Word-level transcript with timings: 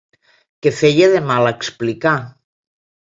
Que 0.61 0.71
feia 0.77 1.09
de 1.15 1.21
mal 1.31 1.49
explicar. 1.49 2.17